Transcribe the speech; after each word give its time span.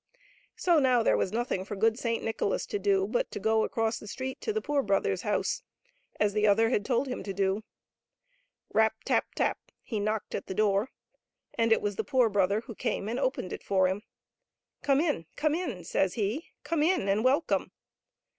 So 0.55 0.79
now 0.79 1.03
there 1.03 1.15
was 1.15 1.31
nothing 1.31 1.63
for 1.63 1.75
good 1.75 1.99
Saint 1.99 2.23
Nicholas 2.23 2.65
to 2.65 2.79
do 2.79 3.05
but 3.05 3.29
to 3.29 3.39
go 3.39 3.63
across 3.63 3.99
the 3.99 4.07
street 4.07 4.41
to 4.41 4.51
the 4.51 4.59
poor 4.59 4.81
brother's 4.81 5.21
house, 5.21 5.61
as 6.19 6.33
the 6.33 6.47
other 6.47 6.71
had 6.71 6.83
told 6.83 7.07
him 7.07 7.21
to 7.21 7.31
do. 7.35 7.63
Rap! 8.73 8.95
tap! 9.05 9.27
tap! 9.35 9.59
he 9.83 9.99
knocked 9.99 10.33
at 10.33 10.47
the 10.47 10.55
door, 10.55 10.89
and 11.53 11.71
it 11.71 11.83
was 11.83 11.97
the 11.97 12.03
poor 12.03 12.29
brother 12.29 12.61
who 12.61 12.73
came 12.73 13.07
and 13.07 13.19
opened 13.19 13.53
it 13.53 13.61
for 13.61 13.87
him. 13.87 14.01
Come 14.81 15.01
in, 15.01 15.27
come 15.35 15.53
in!" 15.53 15.83
says 15.83 16.15
he," 16.15 16.47
come 16.63 16.81
in 16.81 17.07
and 17.07 17.23
welcome 17.23 17.71